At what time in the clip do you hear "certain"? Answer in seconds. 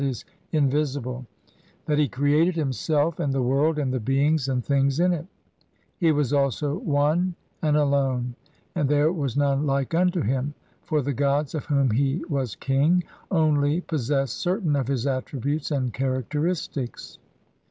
14.37-14.75